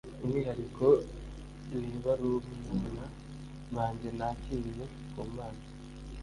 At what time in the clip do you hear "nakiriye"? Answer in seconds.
4.17-4.83